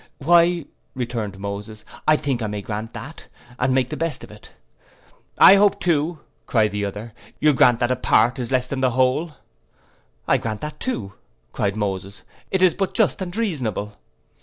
[0.17, 3.27] '—'Why,' returned Moses, 'I think I may grant that,
[3.59, 6.17] and make the best of it.'—'I hope too,'
[6.51, 9.33] returned the other, 'you'll grant that a part is less than the whole.'
[10.27, 11.13] 'I grant that too,'
[11.53, 13.93] cried Moses, 'it is but just and reasonable.